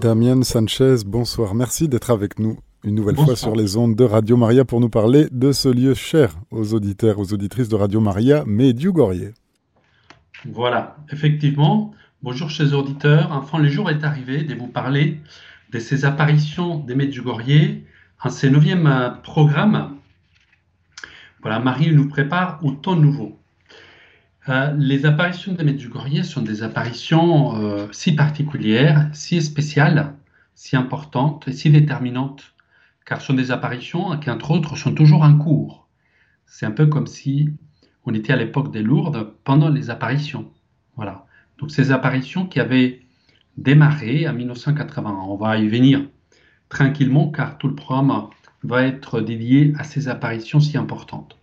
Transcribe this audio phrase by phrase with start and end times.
[0.00, 1.56] Damien Sanchez, bonsoir.
[1.56, 4.88] Merci d'être avec nous une nouvelle fois sur les ondes de Radio Maria pour nous
[4.88, 9.32] parler de ce lieu cher aux auditeurs, aux auditrices de Radio Maria, Medjugorje.
[10.44, 11.92] Voilà, effectivement.
[12.22, 13.32] Bonjour chers auditeurs.
[13.32, 15.18] Enfin, le jour est arrivé de vous parler
[15.72, 17.80] de ces apparitions des Medjugorje
[18.22, 19.96] en ce neuvième euh, programme.
[21.42, 23.36] Voilà, Marie nous prépare au temps nouveau.
[24.48, 30.14] Euh, les apparitions des Medjugorje sont des apparitions euh, si particulières, si spéciales,
[30.54, 32.54] si importantes et si déterminantes,
[33.04, 35.86] car ce sont des apparitions qui, entre autres, sont toujours en cours.
[36.46, 37.50] C'est un peu comme si
[38.06, 40.50] on était à l'époque des Lourdes pendant les apparitions.
[40.96, 41.26] Voilà.
[41.58, 43.02] Donc ces apparitions qui avaient
[43.58, 45.24] démarré en 1980.
[45.28, 46.08] On va y venir
[46.70, 48.28] tranquillement car tout le programme
[48.62, 51.37] va être dédié à ces apparitions si importantes.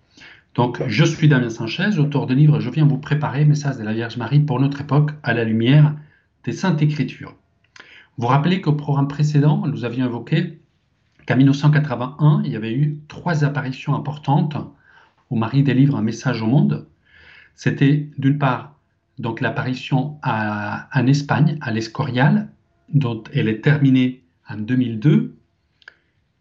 [0.55, 3.91] Donc, je suis Damien Sanchez, auteur de livre Je viens vous préparer, message de la
[3.91, 5.93] Vierge Marie pour notre époque à la lumière
[6.45, 7.35] des Saintes Écritures.
[8.17, 10.61] Vous rappelez qu'au programme précédent, nous avions évoqué
[11.27, 14.55] qu'en 1981, il y avait eu trois apparitions importantes
[15.29, 16.87] où Marie délivre un message au monde.
[17.55, 18.75] C'était d'une part
[19.19, 22.47] donc l'apparition en Espagne, à l'Escorial,
[22.93, 25.35] dont elle est terminée en 2002,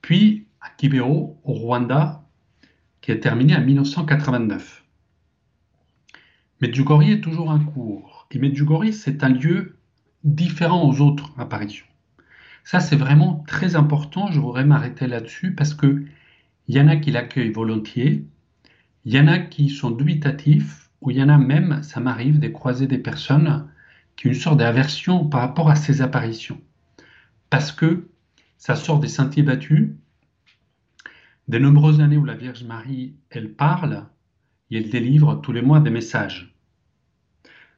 [0.03, 2.24] puis à Kibero, au Rwanda,
[3.05, 4.83] qui est terminé en 1989.
[6.63, 8.27] Medjugorje est toujours en cours.
[8.31, 9.77] Et Medjugorje, c'est un lieu
[10.23, 11.85] différent aux autres apparitions.
[12.65, 14.31] Ça, c'est vraiment très important.
[14.33, 16.03] Je voudrais m'arrêter là-dessus parce que
[16.67, 18.25] il y en a qui l'accueillent volontiers,
[19.05, 22.39] il y en a qui sont dubitatifs, ou il y en a même, ça m'arrive,
[22.39, 23.69] de croiser des personnes
[24.17, 26.59] qui ont une sorte d'aversion par rapport à ces apparitions.
[27.51, 28.09] Parce que
[28.57, 29.91] ça sort des sentiers battus,
[31.49, 34.07] des nombreuses années où la Vierge Marie, elle parle
[34.71, 36.55] et elle délivre tous les mois des messages.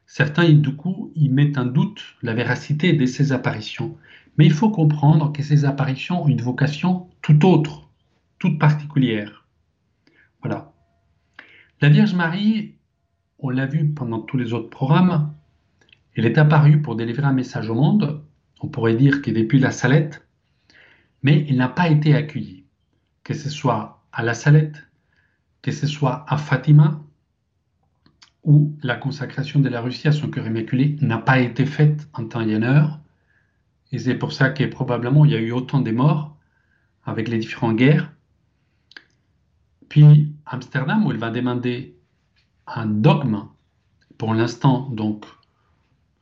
[0.06, 3.97] Certains, du coup, y mettent en doute la véracité de ces apparitions.
[4.39, 7.91] Mais il faut comprendre que ces apparitions ont une vocation tout autre,
[8.39, 9.47] toute particulière.
[10.42, 10.73] Voilà.
[11.80, 12.74] La Vierge Marie,
[13.41, 15.35] on l'a vu pendant tous les autres programmes,
[16.14, 18.23] elle est apparue pour délivrer un message au monde.
[18.61, 20.27] On pourrait dire que depuis la Salette,
[21.23, 22.55] mais elle n'a pas été accueillie
[23.27, 24.87] que ce soit à la Salette,
[25.61, 27.03] que ce soit à Fatima,
[28.45, 32.25] où la consacration de la Russie à son cœur immaculé n'a pas été faite en
[32.27, 33.01] temps et en heure.
[33.91, 36.36] Et c'est pour ça que probablement il y a eu autant de morts
[37.05, 38.13] avec les différentes guerres.
[39.89, 41.98] Puis Amsterdam, où il va demander
[42.69, 43.48] un dogme.
[44.19, 45.27] Pour l'instant, donc,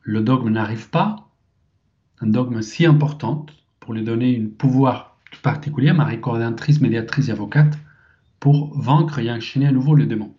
[0.01, 1.29] le dogme n'arrive pas.
[2.19, 3.45] Un dogme si important
[3.79, 5.14] pour lui donner un pouvoir
[5.45, 7.77] particulier, Marie coordinatrice, médiatrice et avocate,
[8.39, 10.35] pour vaincre et enchaîner à nouveau le démon.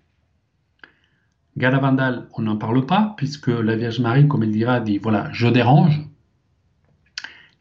[1.56, 5.46] Galavandal, on n'en parle pas, puisque la Vierge Marie, comme elle dira, dit voilà, je
[5.46, 6.00] dérange.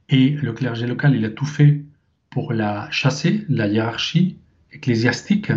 [0.09, 1.83] Et le clergé local, il a tout fait
[2.31, 4.37] pour la chasser, la hiérarchie
[4.71, 5.51] ecclésiastique.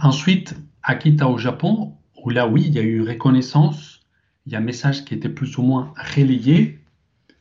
[0.00, 4.00] Ensuite, Akita au Japon, où là, oui, il y a eu reconnaissance,
[4.44, 6.80] il y a un message qui était plus ou moins relayé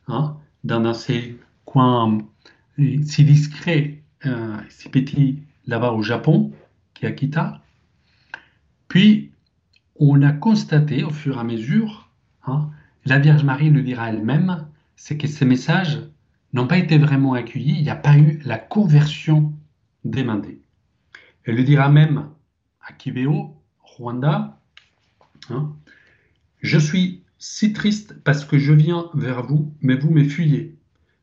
[0.07, 2.19] hein, dans ces coins
[3.03, 6.51] si discret, euh, si petit là-bas au Japon,
[6.93, 7.61] qui est Akita.
[8.87, 9.31] Puis,
[9.95, 12.09] on a constaté au fur et à mesure,
[12.45, 12.69] hein,
[13.05, 15.99] la Vierge Marie le dira elle-même, c'est que ces messages
[16.53, 19.53] n'ont pas été vraiment accueillis, il n'y a pas eu la conversion
[20.03, 20.61] demandée.
[21.43, 22.29] Elle le dira même
[22.81, 24.59] à Kibeo, Rwanda,
[25.49, 25.75] hein,
[26.61, 30.78] Je suis si triste parce que je viens vers vous, mais vous me fuyez.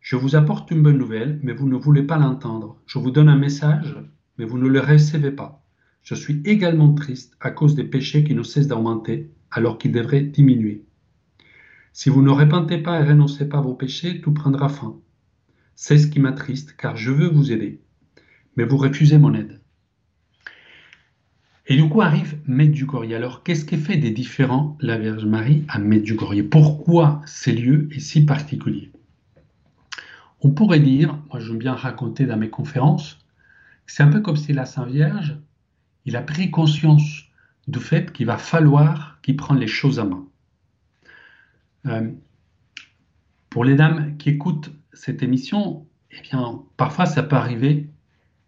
[0.06, 2.80] Je vous apporte une bonne nouvelle, mais vous ne voulez pas l'entendre.
[2.86, 3.96] Je vous donne un message,
[4.38, 5.66] mais vous ne le recevez pas.
[6.04, 10.20] Je suis également triste à cause des péchés qui ne cessent d'augmenter alors qu'ils devraient
[10.20, 10.84] diminuer.
[11.92, 14.96] Si vous ne repentez pas et renoncez pas à vos péchés, tout prendra fin.
[15.74, 17.80] C'est ce qui m'attriste, car je veux vous aider.
[18.56, 19.60] Mais vous refusez mon aide.
[21.66, 23.12] Et du coup arrive Medjugorje.
[23.12, 24.78] Alors, qu'est-ce qui fait des différents?
[24.80, 28.92] La Vierge Marie à Medjugorje Pourquoi ces lieux est si particulier?
[30.46, 33.18] On pourrait dire, moi j'aime bien raconter dans mes conférences,
[33.88, 35.36] c'est un peu comme si la Sainte Vierge,
[36.04, 37.24] il a pris conscience
[37.66, 40.24] du fait qu'il va falloir qu'il prenne les choses à main.
[41.86, 42.12] Euh,
[43.50, 47.90] pour les dames qui écoutent cette émission, eh bien, parfois ça peut arriver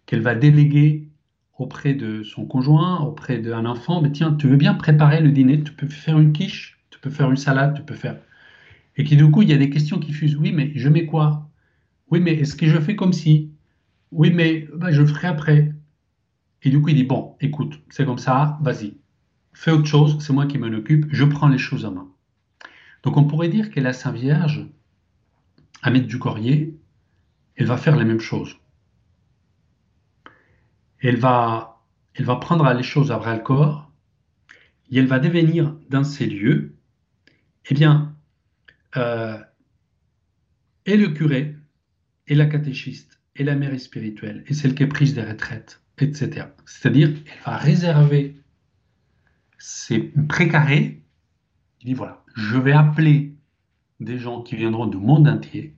[0.06, 1.08] qu'elle va déléguer
[1.58, 5.64] auprès de son conjoint, auprès d'un enfant, mais tiens, tu veux bien préparer le dîner,
[5.64, 8.18] tu peux faire une quiche, tu peux faire une salade, tu peux faire...
[8.96, 11.06] Et qui du coup, il y a des questions qui fusent, oui, mais je mets
[11.06, 11.47] quoi?
[12.10, 13.52] Oui, mais est-ce que je fais comme si?
[14.10, 15.74] Oui, mais ben, je ferai après.
[16.62, 18.96] Et du coup, il dit, bon, écoute, c'est comme ça, vas-y,
[19.52, 22.08] fais autre chose, c'est moi qui m'en occupe, je prends les choses en main.
[23.02, 24.66] Donc on pourrait dire que la Sainte Vierge,
[25.82, 26.68] à Medjugorje,
[27.56, 28.56] elle va faire la même chose.
[31.00, 31.84] Elle va,
[32.14, 33.90] elle va prendre les choses à bras le corps
[34.90, 36.76] et elle va devenir dans ces lieux,
[37.70, 38.16] eh bien,
[38.96, 39.38] euh,
[40.86, 41.57] et le curé,
[42.28, 46.46] et la catéchiste, et la mère spirituelle, et celle qui est prise des retraites, etc.
[46.66, 48.36] C'est-à-dire, elle va réserver
[49.58, 49.98] ses
[50.28, 51.02] précarés.
[51.80, 53.34] Il dit voilà, je vais appeler
[54.00, 55.74] des gens qui viendront du monde entier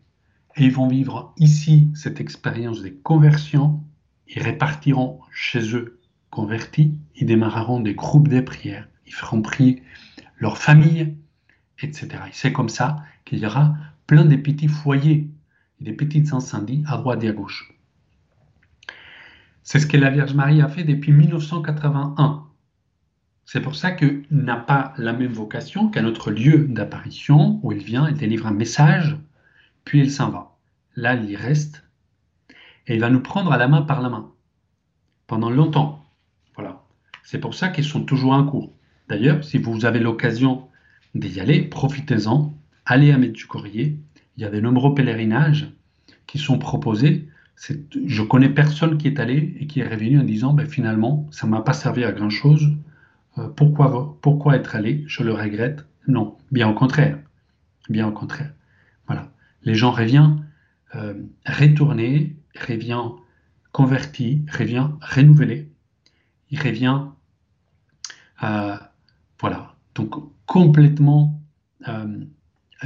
[0.57, 3.83] et ils vont vivre ici cette expérience des conversions.
[4.29, 6.01] Ils répartiront chez eux
[6.31, 9.83] convertis, ils démarreront des groupes de prières, ils feront prier
[10.39, 11.17] leur famille,
[11.81, 12.09] etc.
[12.33, 13.75] c'est comme ça qu'il y aura
[14.07, 15.29] plein de petits foyers
[15.81, 17.75] des petites incendies à droite et à gauche.
[19.63, 22.45] C'est ce que la Vierge Marie a fait depuis 1981.
[23.45, 27.83] C'est pour ça qu'il n'a pas la même vocation qu'à notre lieu d'apparition où il
[27.83, 29.17] vient, il délivre un message,
[29.85, 30.57] puis il s'en va.
[30.97, 31.85] Là, il y reste
[32.87, 34.33] et il va nous prendre à la main par la main
[35.27, 36.05] pendant longtemps.
[36.55, 36.83] Voilà.
[37.23, 38.73] C'est pour ça qu'ils sont toujours en cours.
[39.09, 40.69] D'ailleurs, si vous avez l'occasion
[41.15, 42.53] d'y aller, profitez-en.
[42.85, 43.95] Allez à Medjugorje.
[44.41, 45.71] Il y a de nombreux pèlerinages
[46.27, 47.29] qui sont proposés.
[48.07, 51.47] Je connais personne qui est allé et qui est revenu en disant ben, finalement, ça
[51.47, 52.75] ne m'a pas servi à grand chose
[53.37, 55.05] euh, pourquoi, pourquoi être allé?
[55.07, 55.85] Je le regrette.
[56.09, 57.19] Non, bien au contraire.
[57.91, 58.51] Bien au contraire.
[59.07, 59.31] Voilà.
[59.63, 60.47] Les gens reviennent
[60.95, 62.35] euh, retournés,
[62.67, 63.13] reviennent
[63.73, 65.71] convertis, reviennent renouvelés.
[66.51, 67.11] Ils reviennent,
[68.43, 68.77] euh,
[69.39, 70.15] voilà, donc
[70.47, 71.43] complètement
[71.89, 72.25] euh,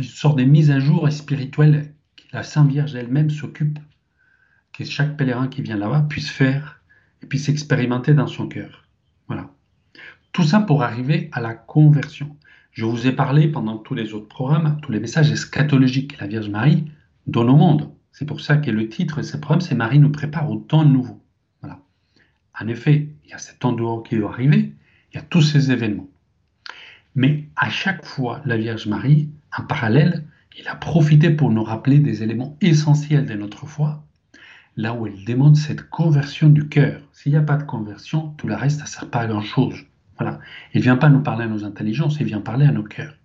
[0.02, 3.79] sorte de mise à jour spirituelle que la Sainte Vierge elle-même s'occupe,
[4.73, 6.81] que chaque pèlerin qui vient là-bas puisse faire
[7.23, 8.88] et puisse expérimenter dans son cœur.
[9.29, 9.50] Voilà.
[10.32, 12.37] Tout ça pour arriver à la conversion.
[12.73, 16.26] Je vous ai parlé pendant tous les autres programmes, tous les messages eschatologiques que la
[16.26, 16.91] Vierge Marie
[17.29, 17.94] donne au monde.
[18.11, 20.85] C'est pour ça que le titre de ce programme, c'est Marie nous prépare au temps
[20.85, 21.23] nouveau.
[21.61, 21.81] Voilà.
[22.61, 24.73] En effet, il y a cet temps nouveau qui doit arriver,
[25.12, 26.08] il y a tous ces événements.
[27.14, 30.25] Mais à chaque fois, la Vierge Marie, en parallèle,
[30.59, 34.05] il a profité pour nous rappeler des éléments essentiels de notre foi,
[34.77, 37.01] là où elle demande cette conversion du cœur.
[37.12, 39.85] S'il n'y a pas de conversion, tout le reste, ça ne sert pas à grand-chose.
[40.19, 40.41] Voilà.
[40.73, 43.17] Il ne vient pas nous parler à nos intelligences, il vient parler à nos cœurs.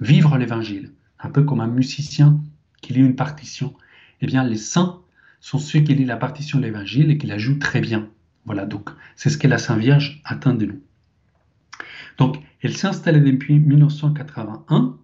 [0.00, 2.40] Vivre l'évangile, un peu comme un musicien
[2.82, 3.74] qui lit une partition.
[4.20, 5.00] Eh bien, les saints
[5.40, 8.08] sont ceux qui lisent la partition de l'évangile et qui la jouent très bien.
[8.44, 10.80] Voilà, donc c'est ce que la Sainte Vierge attend de nous.
[12.18, 14.98] Donc, elle s'est installée depuis 1981.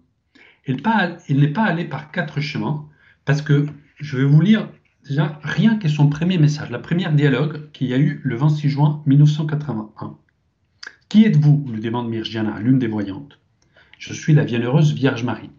[0.67, 2.85] Elle n'est pas allée par quatre chemins,
[3.23, 3.65] parce que
[3.99, 4.69] je vais vous lire
[5.07, 8.69] déjà rien que son premier message, la première dialogue qu'il y a eu le 26
[8.69, 10.17] juin 1981.
[11.07, 11.65] Qui êtes-vous?
[11.71, 13.39] lui demande Mirjana, l'une des voyantes.
[13.97, 15.49] Je suis la bienheureuse Vierge Marie.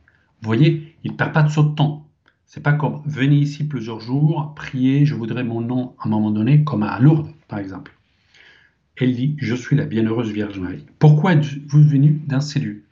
[0.42, 2.06] Vous voyez, il ne perd pas de son temps.
[2.44, 6.30] C'est pas comme venez ici plusieurs jours, priez, je voudrais mon nom à un moment
[6.30, 7.98] donné, comme à Lourdes, par exemple.
[8.96, 10.84] Elle dit Je suis la bienheureuse Vierge Marie.
[10.98, 12.84] Pourquoi êtes-vous venu dans ces lieux?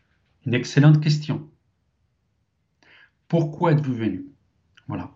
[0.46, 1.46] Une excellente question.
[3.28, 4.26] Pourquoi êtes-vous venu?
[4.88, 5.10] Voilà.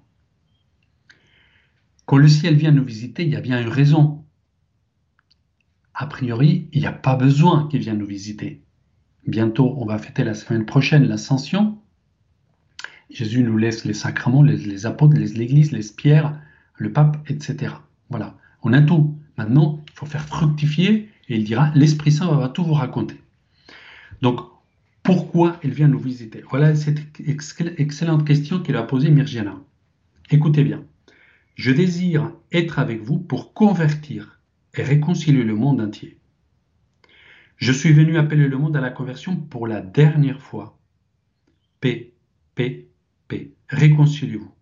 [2.06, 4.20] Quand le ciel vient nous visiter, il y a bien une raison
[6.00, 8.62] a priori, il n'y a pas besoin qu'il vienne nous visiter.
[9.26, 11.78] Bientôt, on va fêter la semaine prochaine l'ascension.
[13.10, 16.40] Jésus nous laisse les sacrements, les, apôtres, l'Église, les pierres,
[16.76, 17.74] le pape, etc.
[18.08, 19.18] Voilà, on a tout.
[19.36, 23.20] Maintenant, il faut faire fructifier et il dira, l'Esprit Saint va tout vous raconter.
[24.22, 24.40] Donc,
[25.02, 29.58] pourquoi il vient nous visiter Voilà cette excellente question qu'il a posée Mirjana.
[30.30, 30.84] Écoutez bien.
[31.54, 34.40] Je désire être avec vous pour convertir
[34.74, 36.18] et réconcilier le monde entier.
[37.56, 40.78] Je suis venu appeler le monde à la conversion pour la dernière fois.
[41.80, 42.12] Paix,
[42.54, 42.88] paix,
[43.28, 43.52] paix.
[43.68, 44.52] Réconciliez-vous.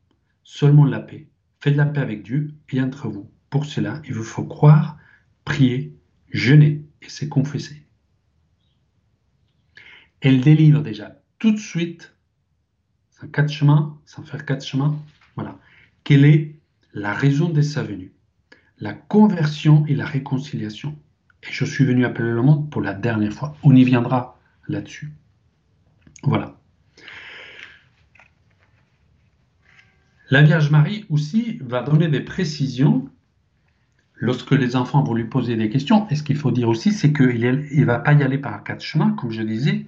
[0.42, 1.28] Seulement la paix.
[1.60, 3.30] Faites la paix avec Dieu et entre vous.
[3.50, 4.98] Pour cela, il vous faut croire,
[5.44, 5.94] prier,
[6.30, 7.87] jeûner et se confesser.
[10.20, 12.14] Elle délivre déjà tout de suite,
[13.10, 14.98] sans quatre chemins, sans faire quatre chemins,
[15.36, 15.56] voilà,
[16.02, 16.56] quelle est
[16.94, 18.12] la raison de sa venue?
[18.78, 20.96] La conversion et la réconciliation.
[21.42, 23.56] Et je suis venu appeler le monde pour la dernière fois.
[23.62, 25.12] On y viendra là-dessus.
[26.22, 26.56] Voilà.
[30.30, 33.08] La Vierge Marie aussi va donner des précisions
[34.14, 36.08] lorsque les enfants vont lui poser des questions.
[36.08, 38.82] Et ce qu'il faut dire aussi, c'est qu'il ne va pas y aller par quatre
[38.82, 39.86] chemins, comme je disais.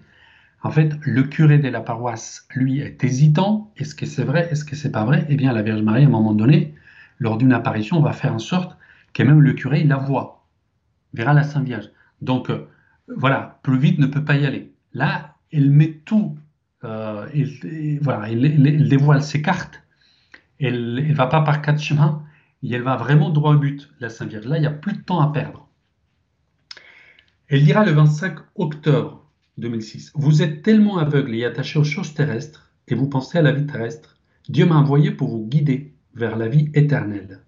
[0.62, 3.72] En fait, le curé de la paroisse, lui, est hésitant.
[3.76, 4.48] Est-ce que c'est vrai?
[4.50, 5.26] Est-ce que c'est pas vrai?
[5.28, 6.74] Eh bien, la Vierge Marie, à un moment donné,
[7.18, 8.76] lors d'une apparition, va faire en sorte
[9.14, 10.46] que même le curé, la voit,
[11.14, 11.90] verra la Sainte Vierge.
[12.20, 12.68] Donc, euh,
[13.08, 14.72] voilà, plus vite ne peut pas y aller.
[14.92, 16.36] Là, elle met tout,
[16.84, 17.26] euh,
[18.02, 19.82] voilà, elle, dévoile ses cartes
[20.60, 22.22] elle ne va pas par quatre chemins,
[22.62, 24.46] elle va vraiment droit au but, la Sainte Vierge.
[24.46, 25.66] Là, il n'y a plus de temps à perdre.
[27.48, 29.19] Elle dira le 25 octobre
[29.60, 33.52] 2006, Vous êtes tellement aveugle et attaché aux choses terrestres, et vous pensez à la
[33.52, 34.18] vie terrestre.
[34.48, 37.40] Dieu m'a envoyé pour vous guider vers la vie éternelle.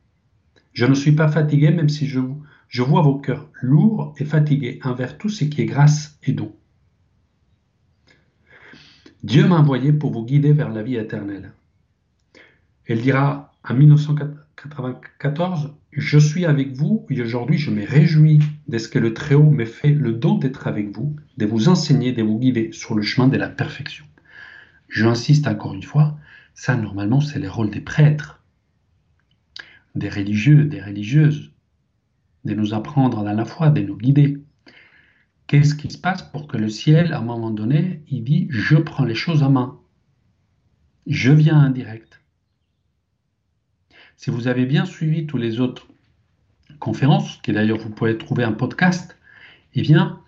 [0.73, 2.21] Je ne suis pas fatigué, même si je,
[2.69, 6.54] je vois vos cœurs lourds et fatigués envers tout ce qui est grâce et don.
[9.23, 11.52] Dieu m'a envoyé pour vous guider vers la vie éternelle.
[12.87, 18.88] Elle dira en 1994, Je suis avec vous et aujourd'hui je me réjouis de ce
[18.88, 22.38] que le Très-Haut m'ait fait le don d'être avec vous, de vous enseigner, de vous
[22.38, 24.06] guider sur le chemin de la perfection.
[24.88, 26.16] J'insiste encore une fois,
[26.54, 28.42] ça normalement c'est le rôle des prêtres,
[29.94, 31.52] des religieux, des religieuses,
[32.46, 34.42] de nous apprendre dans la foi, de nous guider.
[35.46, 38.76] Qu'est-ce qui se passe pour que le ciel, à un moment donné, il dit je
[38.76, 39.78] prends les choses en main.
[41.06, 42.21] Je viens indirect.
[44.22, 45.88] Si vous avez bien suivi tous les autres
[46.78, 49.18] conférences, qui d'ailleurs vous pouvez trouver un podcast,
[49.74, 50.20] eh bien,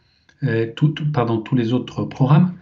[0.42, 0.66] euh,
[1.12, 2.54] pardon, tous les autres programmes,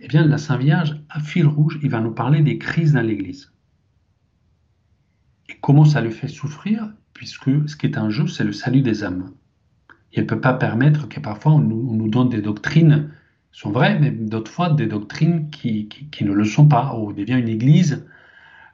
[0.00, 3.02] eh bien, la Sainte Vierge, à fil rouge, il va nous parler des crises dans
[3.02, 3.52] l'Église.
[5.50, 8.80] Et comment ça le fait souffrir, puisque ce qui est un jeu, c'est le salut
[8.80, 9.30] des âmes
[10.14, 13.10] elle ne peut pas permettre que parfois on nous, donne des doctrines
[13.52, 15.86] qui sont vraies, mais d'autres fois des doctrines qui,
[16.22, 18.06] ne le sont pas, ou devient une église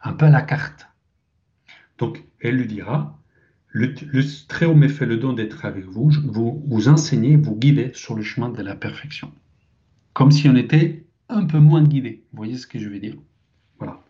[0.04, 0.86] un peu à la carte.
[1.98, 3.18] Donc elle lui dira,
[3.68, 3.94] le,
[4.46, 8.22] Très-Haut me fait le don d'être avec vous, vous, vous enseigner, vous guider sur le
[8.22, 9.32] chemin de la perfection.
[10.12, 12.24] Comme si on était un peu moins guidé.
[12.32, 13.16] Vous voyez ce que je veux dire?
[13.78, 14.00] Voilà.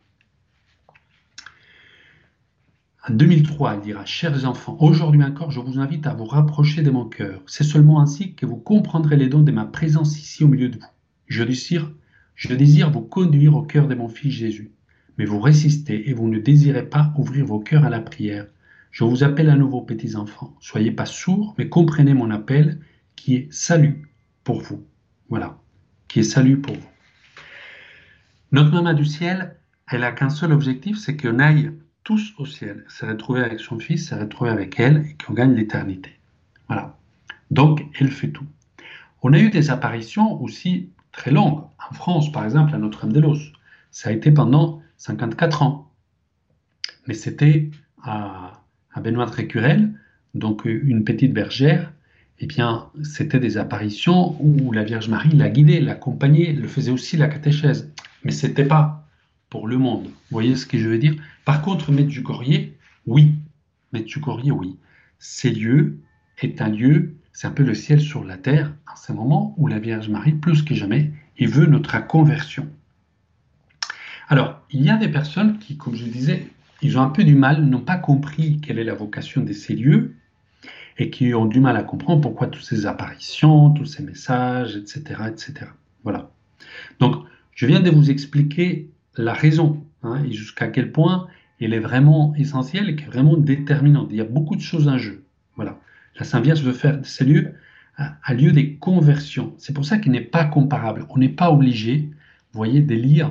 [3.09, 6.91] En 2003, elle dira Chers enfants, aujourd'hui encore, je vous invite à vous rapprocher de
[6.91, 7.43] mon cœur.
[7.47, 10.79] C'est seulement ainsi que vous comprendrez les dons de ma présence ici au milieu de
[10.79, 10.87] vous.
[11.27, 11.91] Je désire,
[12.35, 14.73] je désire vous conduire au cœur de mon Fils Jésus.
[15.19, 18.47] Mais vous résistez et vous ne désirez pas ouvrir vos cœurs à la prière.
[18.91, 20.55] Je vous appelle à nouveau, petits enfants.
[20.61, 22.81] Soyez pas sourds, mais comprenez mon appel
[23.17, 24.09] qui est salut
[24.45, 24.87] pour vous.
[25.29, 25.59] Voilà,
[26.09, 26.89] qui est salut pour vous.
[28.53, 29.57] Notre maman du ciel,
[29.91, 31.73] elle a qu'un seul objectif, c'est qu'on aille
[32.05, 35.55] tous au ciel, s'est retrouvé avec son fils, s'est retrouvé avec elle et qu'on gagne
[35.55, 36.11] l'éternité.
[36.69, 36.97] Voilà.
[37.51, 38.47] Donc, elle fait tout.
[39.23, 41.65] On a eu des apparitions aussi très longues.
[41.91, 43.41] En France, par exemple, à Notre-Dame-des-Los.
[43.91, 45.91] Ça a été pendant 54 ans.
[47.07, 47.71] Mais c'était
[48.03, 48.63] à,
[48.97, 49.93] Benoît de Récurel,
[50.35, 51.93] donc une petite bergère.
[52.41, 57.17] Eh bien, c'était des apparitions où la Vierge Marie l'a guidée, l'accompagnait, le faisait aussi
[57.17, 57.93] la catéchèse.
[58.25, 59.07] Mais c'était pas
[59.51, 60.07] pour le monde.
[60.07, 61.15] Vous voyez ce que je veux dire?
[61.45, 62.71] Par contre, Medjugorje,
[63.07, 63.35] oui.
[63.93, 64.77] Medjugorje, oui.
[65.19, 65.99] Ces lieux
[66.43, 69.69] est un lieu, c'est un peu le ciel sur la terre, en ce moment où
[69.69, 72.69] la Vierge Marie, plus que jamais, il veut notre conversion.
[74.29, 76.49] Alors, il y a des personnes qui, comme je disais,
[76.83, 79.75] ils ont un peu du mal, n'ont pas compris quelle est la vocation de ces
[79.75, 80.17] lieux
[80.99, 85.23] et qui ont du mal à comprendre pourquoi toutes ces apparitions, tous ces messages, etc.,
[85.29, 85.71] etc.
[86.03, 86.31] Voilà.
[86.99, 91.29] Donc, je viens de vous expliquer la raison hein, et jusqu'à quel point
[91.61, 94.09] elle est vraiment essentielle et qui est vraiment déterminante.
[94.11, 95.25] Il y a beaucoup de choses en jeu.
[95.55, 95.79] Voilà.
[96.19, 97.55] La Sainte Vierge veut faire de ces lieux
[97.97, 99.55] un lieu des conversions.
[99.57, 101.07] C'est pour ça qu'il n'est pas comparable.
[101.11, 102.11] On n'est pas obligé,
[102.53, 103.31] vous voyez, de lire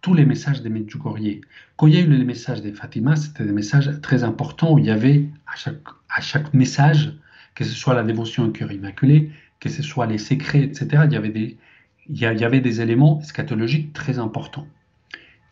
[0.00, 1.40] tous les messages des Medjugorje.
[1.76, 4.78] Quand il y a eu les messages des Fatima, c'était des messages très importants où
[4.78, 7.12] il y avait à chaque, à chaque message,
[7.54, 11.12] que ce soit la dévotion au cœur immaculé, que ce soit les secrets, etc., il
[11.12, 11.56] y avait des,
[12.08, 14.66] il y avait des éléments eschatologiques très importants.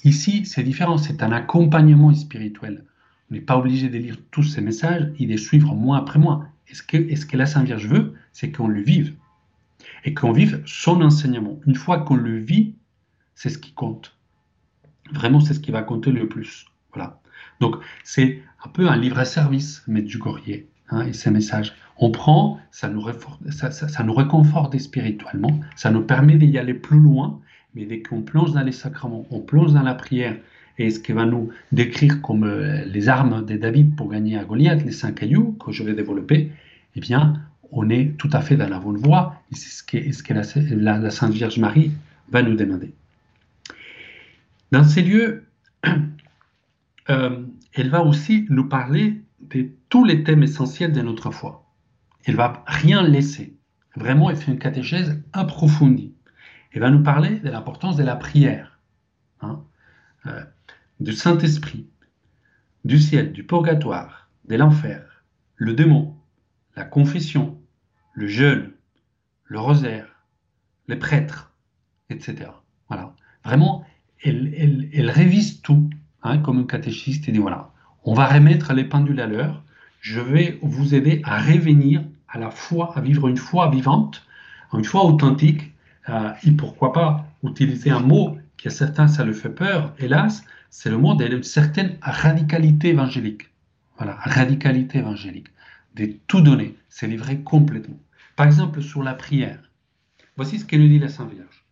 [0.05, 2.85] Ici, c'est différent, c'est un accompagnement spirituel.
[3.31, 6.47] On n'est pas obligé de lire tous ces messages et de suivre mois après mois.
[6.69, 9.15] Et ce que, ce que la Sainte Vierge veut, c'est qu'on le vive.
[10.05, 11.59] Et qu'on vive son enseignement.
[11.67, 12.75] Une fois qu'on le vit,
[13.35, 14.14] c'est ce qui compte.
[15.13, 16.67] Vraiment, c'est ce qui va compter le plus.
[16.93, 17.21] Voilà.
[17.61, 20.21] Donc, c'est un peu un livre à service, mettre du
[20.91, 21.75] hein, et ces messages.
[21.99, 27.41] On prend, ça nous, réconforte spirituellement, ça nous permet d'y aller plus loin
[27.75, 30.37] mais dès qu'on plonge dans les sacrements, on plonge dans la prière,
[30.79, 34.45] et ce qui va nous décrire comme euh, les armes de David pour gagner à
[34.45, 36.51] Goliath, les cinq cailloux que je vais développer,
[36.97, 37.35] eh bien,
[37.71, 41.33] on est tout à fait dans la bonne voie, et c'est ce que la, Sainte
[41.33, 41.93] Vierge Marie
[42.31, 42.93] va nous demander.
[44.75, 45.47] Dans ces lieux,
[47.09, 51.65] euh, elle va aussi nous parler de tous les thèmes essentiels de notre foi.
[52.25, 53.57] Elle va rien laisser.
[53.97, 56.15] Vraiment, elle fait une catéchèse approfondie
[56.75, 58.81] il va nous parler de l'importance de la prière,
[59.41, 59.65] hein,
[60.27, 60.45] euh,
[60.99, 61.89] du Saint-Esprit,
[62.85, 66.17] du ciel, du purgatoire, de l'enfer, le démon,
[66.75, 67.63] la confession,
[68.13, 68.73] le jeûne,
[69.45, 70.27] le rosaire,
[70.89, 71.55] les prêtres,
[72.11, 72.51] etc.
[72.89, 73.15] Voilà.
[73.45, 73.85] Vraiment,
[74.25, 75.89] elle, révise tout.
[76.23, 77.71] hein, comme un catéchiste, il dit voilà,
[78.05, 79.63] on va remettre les pendules à l'heure,
[80.01, 84.27] je vais vous aider à revenir à la foi, à vivre une foi vivante,
[84.73, 85.73] une foi authentique,
[86.09, 90.45] euh, et pourquoi pas utiliser un mot qui à certains ça le fait peur, hélas,
[90.71, 93.49] c'est le mot d'une certaine radicalité évangélique.
[93.97, 95.49] Voilà, radicalité évangélique.
[95.95, 97.99] De tout donner, c'est livré complètement.
[98.37, 99.71] Par exemple, sur la prière.
[100.37, 101.64] Voici ce que nous dit la Sainte Vierge.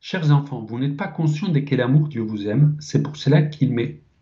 [0.00, 3.42] Chers enfants, vous n'êtes pas conscients de quel amour Dieu vous aime, c'est pour cela
[3.42, 3.74] qu'il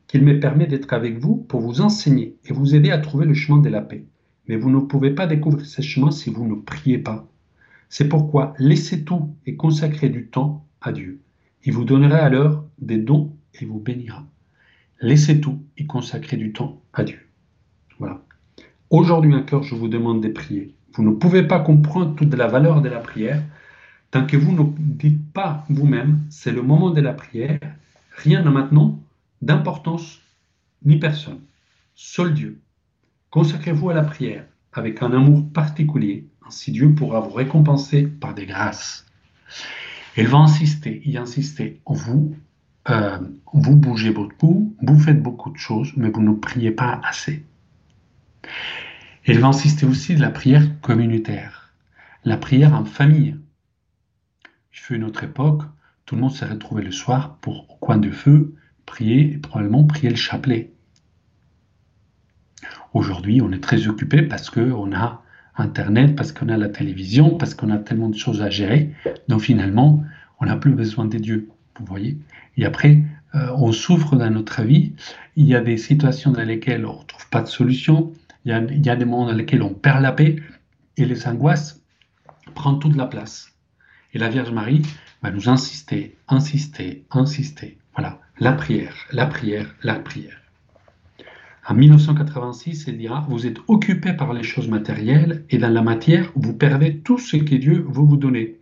[0.06, 3.34] qu'il me permet d'être avec vous pour vous enseigner et vous aider à trouver le
[3.34, 4.06] chemin de la paix.
[4.48, 7.28] Mais vous ne pouvez pas découvrir ce chemin si vous ne priez pas.
[7.90, 11.20] C'est pourquoi laissez tout et consacrez du temps à Dieu.
[11.64, 14.24] Il vous donnera alors des dons et vous bénira.
[15.02, 17.18] Laissez tout et consacrez du temps à Dieu.
[17.98, 18.22] Voilà.
[18.88, 20.74] Aujourd'hui encore, je vous demande de prier.
[20.94, 23.42] Vous ne pouvez pas comprendre toute la valeur de la prière
[24.10, 27.60] tant que vous ne dites pas vous-même, c'est le moment de la prière,
[28.16, 29.00] rien n'a maintenant
[29.42, 30.20] d'importance
[30.84, 31.40] ni personne.
[31.94, 32.60] Seul Dieu.
[33.30, 38.46] Consacrez-vous à la prière avec un amour particulier, ainsi Dieu pourra vous récompenser par des
[38.46, 39.06] grâces.
[40.16, 41.80] Il va insister, y insister.
[41.86, 42.36] Vous,
[42.90, 43.18] euh,
[43.52, 47.44] vous bougez beaucoup, vous faites beaucoup de choses, mais vous ne priez pas assez.
[49.26, 51.74] Il va insister aussi de la prière communautaire,
[52.24, 53.36] la prière en famille.
[54.76, 55.62] Il fut une autre époque,
[56.04, 58.54] tout le monde s'est retrouvé le soir pour, au coin du feu,
[58.84, 60.70] prier et probablement prier le chapelet.
[62.92, 65.22] Aujourd'hui, on est très occupé parce qu'on a
[65.56, 68.92] Internet, parce qu'on a la télévision, parce qu'on a tellement de choses à gérer.
[69.28, 70.04] Donc finalement,
[70.40, 71.48] on n'a plus besoin des dieux,
[71.80, 72.18] vous voyez.
[72.58, 73.02] Et après,
[73.34, 74.92] euh, on souffre dans notre vie.
[75.36, 78.12] Il y a des situations dans lesquelles on ne trouve pas de solution.
[78.44, 80.36] Il y, a, il y a des moments dans lesquels on perd la paix
[80.98, 81.82] et les angoisses
[82.54, 83.55] prennent toute la place.
[84.16, 84.80] Et la Vierge Marie
[85.22, 87.76] va nous insister, insister, insister.
[87.94, 90.40] Voilà, la prière, la prière, la prière.
[91.68, 96.32] En 1986, elle dira, vous êtes occupé par les choses matérielles et dans la matière,
[96.34, 98.58] vous perdez tout ce que Dieu veut vous donner.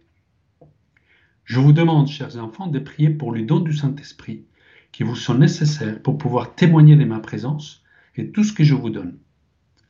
[1.45, 4.47] Je vous demande, chers enfants, de prier pour le don du Saint-Esprit,
[4.91, 7.85] qui vous sont nécessaires pour pouvoir témoigner de ma présence
[8.17, 9.19] et tout ce que je vous donne.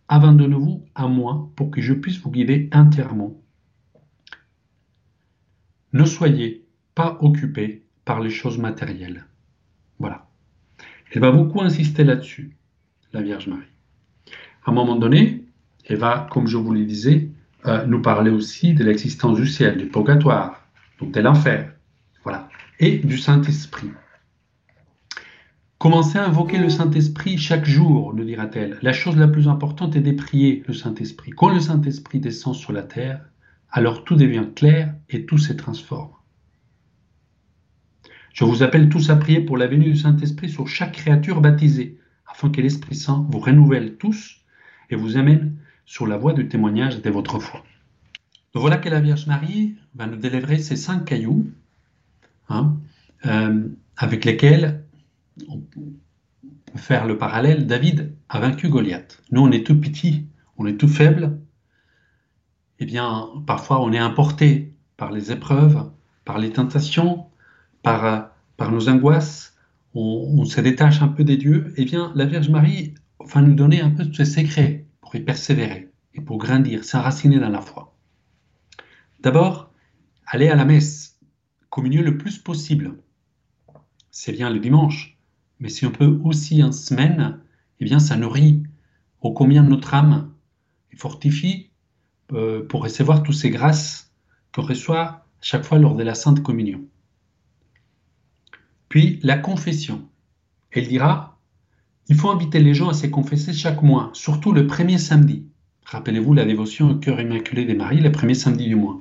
[0.09, 3.35] Abandonnez-vous à moi pour que je puisse vous guider entièrement.
[5.95, 9.25] Ne soyez pas occupés par les choses matérielles.
[10.01, 10.27] Voilà.
[11.13, 12.57] Elle va beaucoup insister là-dessus
[13.13, 13.63] la Vierge Marie.
[14.65, 15.45] À un moment donné,
[15.87, 17.29] elle va, comme je vous le disais,
[17.67, 20.67] euh, nous parler aussi de l'existence du ciel, du purgatoire,
[21.01, 21.73] donc de l'enfer,
[22.25, 22.49] voilà,
[22.81, 23.93] et du Saint-Esprit.
[25.79, 28.79] Commencez à invoquer le Saint-Esprit chaque jour, nous dira-t-elle.
[28.83, 31.31] La chose la plus importante est de prier le Saint-Esprit.
[31.31, 33.21] Quand le Saint-Esprit descend sur la terre,
[33.75, 36.13] alors tout devient clair et tout se transforme.
[38.33, 41.99] Je vous appelle tous à prier pour la venue du Saint-Esprit sur chaque créature baptisée,
[42.27, 44.41] afin que l'Esprit Saint vous renouvelle tous
[44.91, 45.57] et vous amène
[45.87, 47.65] sur la voie du témoignage de votre foi.
[48.55, 51.51] voilà que la Vierge Marie va nous délivrer ces cinq cailloux
[52.49, 52.77] hein,
[53.27, 54.85] euh, avec lesquels
[55.49, 55.81] on peut
[56.77, 57.67] faire le parallèle.
[57.67, 59.21] David a vaincu Goliath.
[59.33, 60.27] Nous, on est tout petit,
[60.59, 61.39] on est tout faible.
[62.81, 65.91] Eh bien, parfois, on est importé par les épreuves,
[66.25, 67.27] par les tentations,
[67.83, 69.55] par, par nos angoisses,
[69.95, 73.81] on, se détache un peu des dieux, eh bien, la Vierge Marie va nous donner
[73.81, 77.97] un peu de ses secrets pour y persévérer et pour grandir, s'enraciner dans la foi.
[79.21, 79.71] D'abord,
[80.27, 81.21] aller à la messe,
[81.71, 82.99] communier le plus possible.
[84.11, 85.17] C'est bien le dimanche,
[85.61, 87.41] mais si on peut aussi en semaine,
[87.81, 88.63] eh bien, ça nourrit
[89.21, 90.33] au combien notre âme
[90.93, 91.71] et fortifie
[92.33, 94.13] euh, pour recevoir toutes ces grâces
[94.55, 96.81] qu'on reçoit chaque fois lors de la Sainte Communion.
[98.89, 100.09] Puis la confession.
[100.71, 101.39] Elle dira,
[102.09, 105.47] il faut inviter les gens à se confesser chaque mois, surtout le premier samedi.
[105.85, 109.01] Rappelez-vous la dévotion au cœur immaculé des Maries, le premier samedi du mois.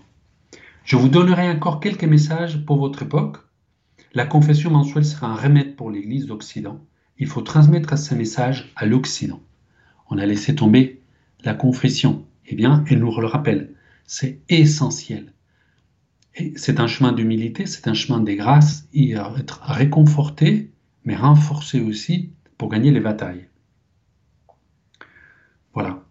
[0.83, 3.37] Je vous donnerai encore quelques messages pour votre époque.
[4.13, 6.81] La confession mensuelle sera un remède pour l'Église d'Occident.
[7.17, 9.39] Il faut transmettre ces messages à l'Occident.
[10.09, 11.01] On a laissé tomber
[11.43, 12.25] la confession.
[12.47, 13.73] Eh bien, elle nous le rappelle.
[14.05, 15.33] C'est essentiel
[16.55, 20.71] c'est un chemin d'humilité, c'est un chemin des grâces, et être réconforté,
[21.05, 23.47] mais renforcé aussi pour gagner les batailles.
[25.73, 26.03] Voilà.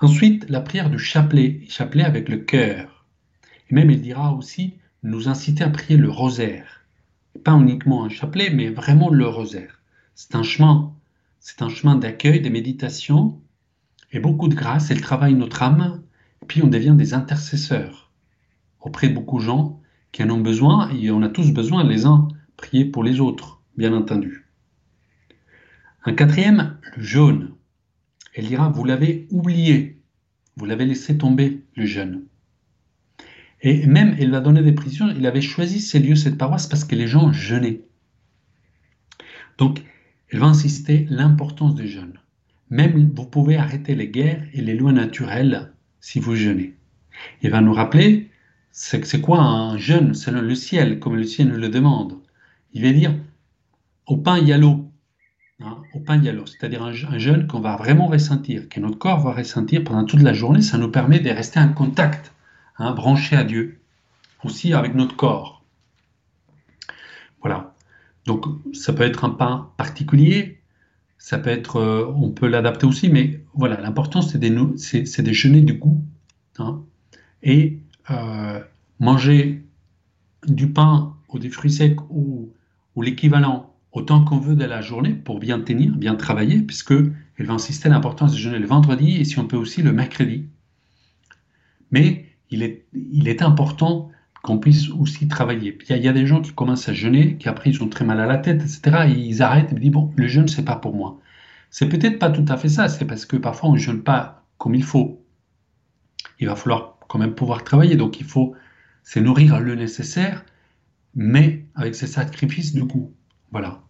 [0.00, 3.06] Ensuite, la prière du chapelet, chapelet avec le cœur.
[3.70, 6.86] Et même il dira aussi nous inciter à prier le rosaire.
[7.44, 9.80] Pas uniquement un chapelet, mais vraiment le rosaire.
[10.14, 10.94] C'est un chemin,
[11.40, 13.40] c'est un chemin d'accueil, de méditation,
[14.12, 16.02] et beaucoup de grâce, elle travaille notre âme,
[16.46, 18.06] puis on devient des intercesseurs
[18.80, 19.80] auprès de beaucoup de gens
[20.12, 23.60] qui en ont besoin, et on a tous besoin les uns prier pour les autres.
[23.76, 24.46] bien entendu.
[26.04, 27.52] Un quatrième, le jeûne.
[28.32, 30.00] Elle dira, vous l'avez oublié,
[30.56, 32.24] vous l'avez laissé tomber, le jeûne.
[33.60, 36.84] Et même, elle va donner des précisions, il avait choisi ces lieux, cette paroisse, parce
[36.84, 37.82] que les gens jeûnaient.
[39.58, 39.82] Donc,
[40.30, 42.18] elle va insister l'importance du jeûne.
[42.70, 46.74] Même vous pouvez arrêter les guerres et les lois naturelles si vous jeûnez.
[47.42, 48.30] Il va nous rappeler
[48.78, 52.20] c'est quoi un jeûne selon le ciel, comme le ciel nous le demande.
[52.74, 53.14] Il va dire
[54.06, 54.90] au pain y a l'eau.
[55.60, 58.98] Hein, au pain y a l'eau, c'est-à-dire un, jeûne qu'on va vraiment ressentir, que notre
[58.98, 60.60] corps va ressentir pendant toute la journée.
[60.60, 62.32] Ça nous permet de rester en contact,
[62.76, 63.80] hein, branché à Dieu,
[64.44, 65.64] aussi avec notre corps.
[67.40, 67.74] Voilà.
[68.26, 70.55] Donc ça peut être un pain particulier,
[71.18, 75.74] ça peut être, euh, on peut l'adapter aussi, mais voilà, l'important c'est de, jeûner du
[75.74, 76.02] goût.
[76.58, 76.82] Hein,
[77.42, 77.78] et
[78.10, 78.60] euh,
[78.98, 79.62] manger
[80.46, 82.52] du pain ou des fruits secs ou,
[82.98, 86.94] l'équivalent autant qu'on veut de la journée pour bien tenir, bien travailler, puisque
[87.36, 90.46] elle va insister l'importance de jeûner le vendredi et si on peut aussi le mercredi.
[91.90, 94.10] Mais il est, il est important
[94.42, 95.76] qu'on puisse aussi travailler.
[95.88, 98.20] Il y, a, des gens qui commencent à jeûner, qui après ils ont très mal
[98.20, 99.08] à la tête, etc.
[99.08, 101.20] Et ils arrêtent et disent bon, le jeûne c'est pas pour moi.
[101.70, 104.44] C'est peut-être pas tout à fait ça, c'est parce que parfois on ne jeûne pas
[104.58, 105.22] comme il faut.
[106.38, 108.54] Il va falloir quand même pouvoir travailler, donc il faut
[109.02, 110.44] se nourrir le nécessaire,
[111.14, 113.12] mais avec ces sacrifices du goût.
[113.52, 113.82] Voilà,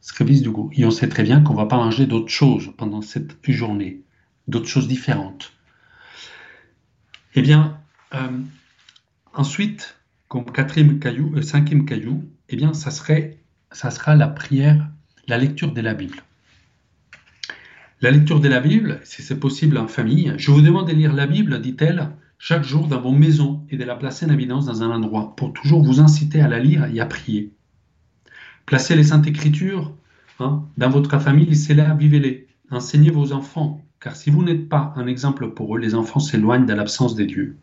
[0.00, 0.70] sacrifices du goût.
[0.72, 4.02] Et on sait très bien qu'on ne va pas manger d'autres choses pendant cette journée,
[4.48, 5.52] d'autres choses différentes.
[7.34, 7.78] Eh bien,
[8.14, 8.28] euh,
[9.34, 9.96] ensuite,
[10.28, 13.38] comme quatrième caillou, euh, cinquième caillou, eh bien, ça, serait,
[13.72, 14.88] ça sera la prière,
[15.28, 16.22] la lecture de la Bible.
[18.00, 21.12] La lecture de la Bible, si c'est possible en famille, je vous demande de lire
[21.12, 24.82] la Bible, dit-elle, chaque jour dans vos maisons et de la placer en évidence dans
[24.82, 27.52] un endroit pour toujours vous inciter à la lire et à prier.
[28.64, 29.94] Placez les Saintes Écritures
[30.38, 32.46] hein, dans votre famille, laissez-les, vivez-les.
[32.70, 36.66] Enseignez vos enfants, car si vous n'êtes pas un exemple pour eux, les enfants s'éloignent
[36.66, 37.58] de l'absence des dieux.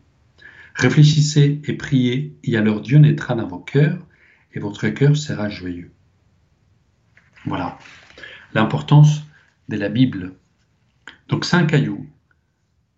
[0.78, 3.98] Réfléchissez et priez, et alors Dieu naîtra dans vos cœurs,
[4.54, 5.92] et votre cœur sera joyeux.
[7.44, 7.78] Voilà
[8.54, 9.24] l'importance
[9.68, 10.34] de la Bible.
[11.28, 12.06] Donc cinq cailloux.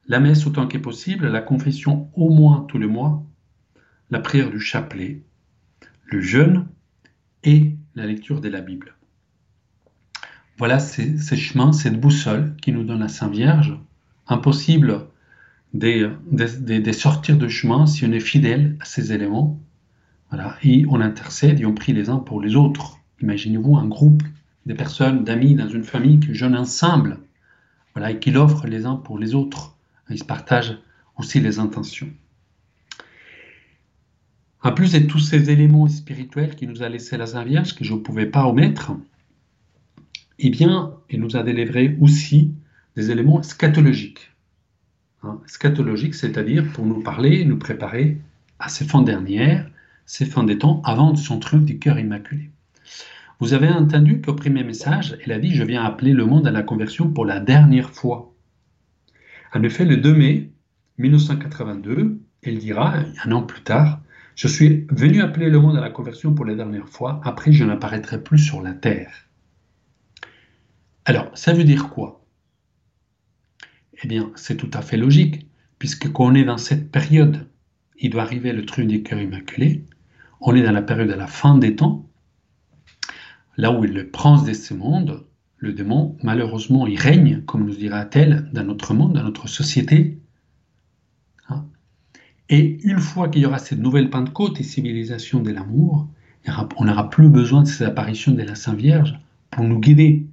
[0.07, 3.25] La messe autant que possible, la confession au moins tous les mois,
[4.11, 5.23] la prière du chapelet,
[6.05, 6.67] le jeûne
[7.45, 8.95] et la lecture de la Bible.
[10.59, 13.79] Voilà ces, chemins, cette boussole qui nous donne la Sainte Vierge.
[14.27, 15.07] Impossible
[15.75, 19.61] de, sortir de chemin si on est fidèle à ces éléments.
[20.31, 20.57] Voilà.
[20.63, 22.99] Et on intercède et on prie les uns pour les autres.
[23.21, 24.23] Imaginez-vous un groupe
[24.67, 27.19] de personnes, d'amis dans une famille qui jeûnent ensemble
[27.95, 29.77] voilà, et qui l'offrent les uns pour les autres.
[30.09, 30.79] Ils se partagent
[31.17, 32.11] aussi les intentions.
[34.63, 37.85] En plus de tous ces éléments spirituels qui nous a laissé la Sainte Vierge, que
[37.85, 38.93] je ne pouvais pas omettre,
[40.39, 42.55] eh bien, il nous a délivré aussi
[42.97, 44.30] des éléments scatologiques.
[45.23, 48.19] Hein, scatologique, c'est-à-dire pour nous parler, nous préparer
[48.59, 49.71] à ces fins dernières,
[50.07, 52.51] ces fins des temps, avant son triomphe du cœur immaculé.
[53.39, 56.51] Vous avez entendu qu'au premier message, elle a dit Je viens appeler le monde à
[56.51, 58.33] la conversion pour la dernière fois.
[59.53, 60.51] En effet, le 2 mai
[60.97, 64.01] 1982, elle dira, un an plus tard,
[64.37, 67.65] Je suis venu appeler le monde à la conversion pour la dernière fois, après je
[67.65, 69.29] n'apparaîtrai plus sur la terre.
[71.05, 72.20] Alors, ça veut dire quoi?
[74.03, 75.47] Eh bien, c'est tout à fait logique,
[75.79, 77.47] puisque quand on est dans cette période,
[77.99, 79.85] il doit arriver le trône du cœur immaculé,
[80.41, 82.09] on est dans la période de la fin des temps,
[83.57, 85.27] là où est le prince de ce monde,
[85.59, 90.19] le démon, malheureusement, il règne, comme nous dira-t-elle, dans notre monde, dans notre société.
[91.51, 91.67] Hein.
[92.49, 96.09] Et une fois qu'il y aura cette nouvelle Pentecôte et civilisation de l'amour,
[96.77, 100.27] on n'aura plus besoin de ces apparitions de la Sainte Vierge pour nous guider.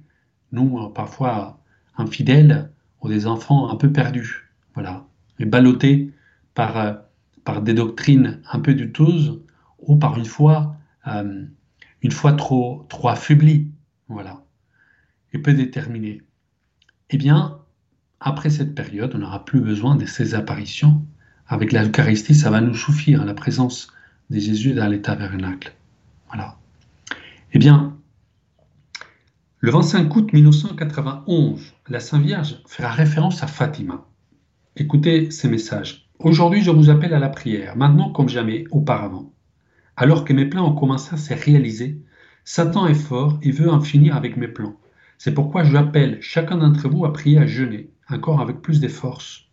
[0.52, 1.60] Nous, parfois
[1.98, 2.70] infidèles,
[3.00, 5.06] ou des enfants un peu perdus, voilà,
[5.38, 6.12] et ballottés
[6.54, 6.94] par, euh,
[7.44, 9.40] par des doctrines un peu douteuses
[9.78, 11.44] ou par une foi, euh,
[12.02, 13.70] une foi trop, trop affaiblie,
[14.08, 14.42] voilà,
[15.32, 16.22] et peu déterminée.
[17.10, 17.58] Eh bien,
[18.20, 21.04] après cette période, on n'aura plus besoin de ces apparitions.
[21.46, 23.88] Avec l'Eucharistie, ça va nous suffire, la présence
[24.30, 25.72] de Jésus dans l'état vernacle.
[26.26, 26.58] Voilà.
[27.52, 27.96] Eh bien,
[29.60, 34.06] le 25 août 1991, la Sainte Vierge fera référence à Fatima.
[34.76, 36.08] Écoutez ces messages.
[36.20, 39.32] Aujourd'hui, je vous appelle à la prière, maintenant comme jamais auparavant.
[39.96, 42.00] Alors que mes plans ont commencé à se réaliser,
[42.44, 44.76] Satan est fort et veut en finir avec mes plans.
[45.18, 49.46] C'est pourquoi j'appelle chacun d'entre vous à prier à jeûner, encore avec plus de force.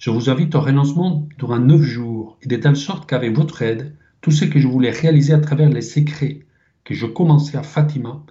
[0.00, 3.94] Je vous invite au renoncement durant neuf jours, et de telle sorte qu'avec votre aide,
[4.20, 6.40] tout ce que je voulais réaliser à travers les secrets
[6.82, 8.24] que je commençais à Fatima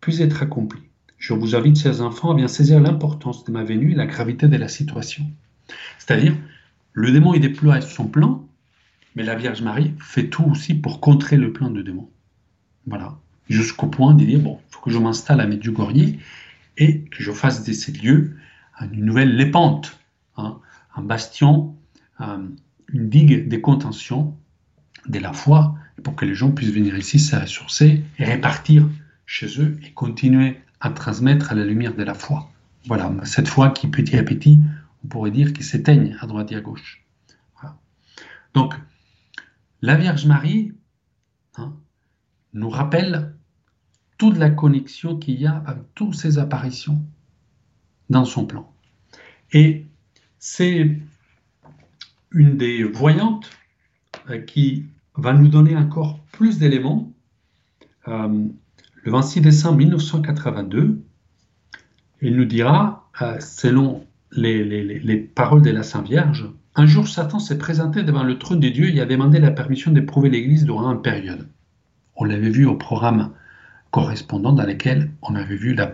[0.00, 0.80] puisse être accompli.
[1.18, 4.48] Je vous invite, chers enfants, à bien saisir l'importance de ma venue et la gravité
[4.48, 5.26] de la situation.
[5.98, 6.34] C'est-à-dire,
[6.92, 8.46] le démon il déploie son plan,
[9.14, 12.08] mais la Vierge Marie fait tout aussi pour contrer le plan du démon.
[12.86, 13.18] Voilà.
[13.48, 16.14] Jusqu'au point de dire, bon, il faut que je m'installe à Medjugorje
[16.78, 18.36] et que je fasse de ces lieux
[18.92, 19.98] une nouvelle lépante,
[20.36, 20.58] hein,
[20.96, 21.74] un bastion,
[22.18, 24.34] une digue des contentions
[25.06, 28.88] de la foi, pour que les gens puissent venir ici se ressourcer et répartir
[29.30, 32.50] chez eux et continuer à transmettre la lumière de la foi.
[32.86, 34.58] Voilà, cette foi qui petit à petit,
[35.04, 37.04] on pourrait dire, qui s'éteigne à droite et à gauche.
[38.54, 38.74] Donc,
[39.82, 40.72] la Vierge Marie
[41.58, 41.76] hein,
[42.54, 43.36] nous rappelle
[44.18, 47.00] toute la connexion qu'il y a avec toutes ces apparitions
[48.08, 48.74] dans son plan.
[49.52, 49.86] Et
[50.40, 50.98] c'est
[52.32, 53.48] une des voyantes
[54.28, 57.12] euh, qui va nous donner encore plus d'éléments.
[58.08, 58.48] Euh,
[59.02, 61.02] le 26 décembre 1982,
[62.22, 67.58] il nous dira, euh, selon les, paroles de la Sainte Vierge, un jour Satan s'est
[67.58, 71.02] présenté devant le trône de Dieu et a demandé la permission d'éprouver l'Église durant une
[71.02, 71.48] période.
[72.16, 73.32] On l'avait vu au programme
[73.90, 75.90] correspondant dans lequel on avait vu la,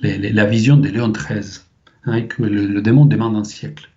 [0.00, 1.60] la vision de Léon XIII,
[2.04, 3.88] hein, que le, démon demande un siècle.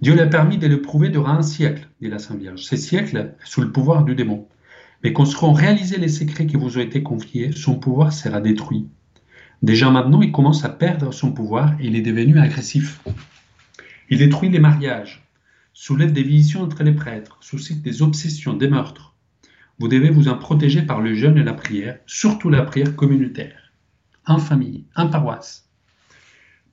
[0.00, 2.64] Dieu l'a permis de l'éprouver durant un siècle, dit la Sainte Vierge.
[2.64, 4.48] Ces siècles sous le pouvoir du démon.
[5.02, 8.86] Mais quand seront réalisés les secrets qui vous ont été confiés, son pouvoir sera détruit.
[9.62, 13.00] Déjà maintenant, il commence à perdre son pouvoir et il est devenu agressif.
[14.10, 15.22] Il détruit les mariages,
[15.72, 19.14] soulève des divisions entre les prêtres, suscite des obsessions, des meurtres.
[19.78, 23.72] Vous devez vous en protéger par le jeûne et la prière, surtout la prière communautaire,
[24.26, 25.68] en famille, en paroisse.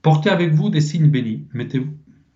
[0.02, 1.48] Portez avec vous des signes bénis,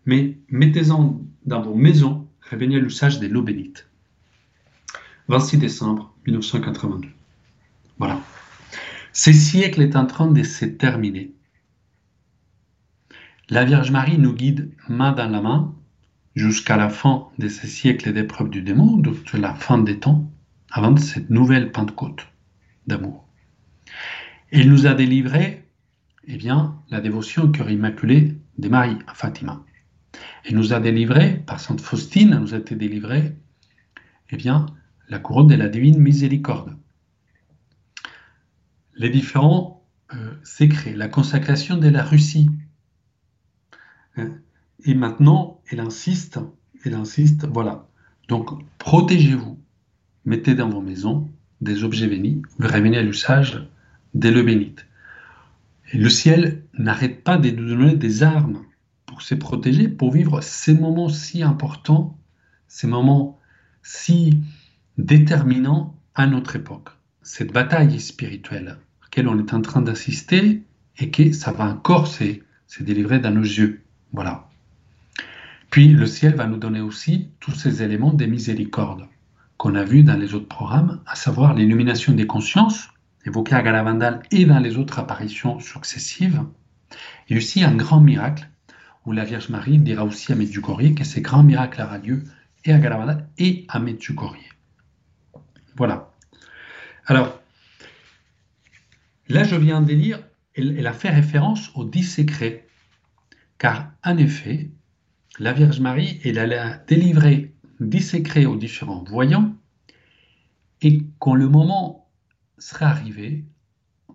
[0.06, 3.88] mettez-en dans vos maisons, réveillez l'usage des lots bénites.
[5.30, 7.08] 26 décembre 1982.
[7.98, 8.20] Voilà.
[9.14, 11.32] Ce siècle est en train de se terminer.
[13.50, 15.74] La Vierge Marie nous guide main dans la main
[16.36, 20.30] jusqu'à la fin de ce siècle d'épreuves du démon, jusqu'à la fin des temps,
[20.72, 22.28] avant cette nouvelle Pentecôte
[22.88, 23.28] d'amour.
[24.52, 25.64] Elle nous a délivré
[26.28, 29.64] eh bien, la dévotion au cœur immaculé de Marie à Fatima.
[30.46, 33.36] Elle nous a délivré, par Sainte Faustine, nous a été délivré,
[34.30, 34.66] eh bien,
[35.10, 36.76] la couronne de la divine miséricorde.
[38.96, 42.50] Les différents euh, secrets, la consacration de la Russie.
[44.18, 44.32] Hein?
[44.86, 46.40] Et maintenant, elle insiste,
[46.84, 47.88] elle insiste, voilà.
[48.28, 49.60] Donc, protégez-vous.
[50.26, 51.30] Mettez dans vos maisons
[51.62, 52.42] des objets bénis.
[52.58, 53.68] Vous revenez à l'usage
[54.14, 54.86] des le bénites.
[55.92, 58.64] Et le ciel n'arrête pas de nous donner des armes
[59.06, 62.18] pour se protéger, pour vivre ces moments si importants,
[62.68, 63.40] ces moments
[63.82, 64.42] si
[64.98, 66.90] déterminants à notre époque.
[67.24, 70.64] Cette bataille spirituelle à laquelle on est en train d'assister
[71.00, 72.24] et que ça va encore se,
[72.80, 73.84] délivrer dans nos yeux.
[74.12, 74.50] Voilà.
[75.70, 79.08] Puis le ciel va nous donner aussi tous ces éléments des miséricordes
[79.58, 82.90] qu'on a vus dans les autres programmes, à savoir l'illumination des consciences,
[83.26, 86.44] évoquée à Galavandal et dans les autres apparitions successives,
[87.30, 88.48] et aussi un grand miracle
[89.06, 92.24] où la Vierge Marie dira aussi à Medjugorje que ces grands miracles aura lieu
[92.66, 94.53] et à Galavandal et à Medjugorje.
[95.76, 96.12] Voilà.
[97.06, 97.40] Alors,
[99.28, 100.24] là, je viens de lire,
[100.56, 102.68] elle, a fait référence aux dix secrets,
[103.58, 104.70] car en effet,
[105.40, 109.56] la Vierge Marie, elle, a délivré dix secrets aux différents voyants,
[110.82, 112.10] et quand le moment
[112.58, 113.46] sera arrivé,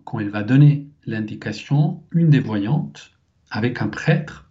[0.05, 3.11] quand elle va donner l'indication, une des voyantes,
[3.51, 4.49] avec un prêtre,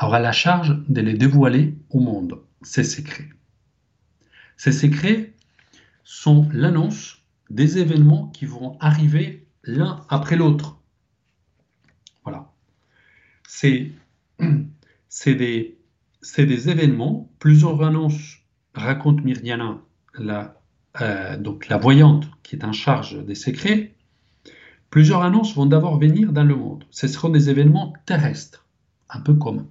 [0.00, 3.28] aura la charge de les dévoiler au monde, ces secrets.
[4.56, 5.33] Ces secrets
[6.04, 7.18] sont l'annonce
[7.50, 10.78] des événements qui vont arriver l'un après l'autre.
[12.22, 12.52] Voilà.
[13.46, 13.92] C'est
[15.26, 15.78] des,
[16.36, 18.38] des événements, plusieurs annonces,
[18.74, 19.78] raconte Myrdiana,
[20.18, 20.60] la,
[21.00, 23.94] euh, donc la voyante qui est en charge des secrets,
[24.90, 26.84] plusieurs annonces vont d'abord venir dans le monde.
[26.90, 28.64] Ce seront des événements terrestres
[29.10, 29.66] un peu comme,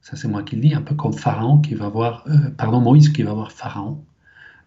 [0.00, 2.80] ça c'est moi qui le dis, un peu comme Pharaon qui va voir, euh, pardon,
[2.80, 4.04] Moïse qui va voir Pharaon,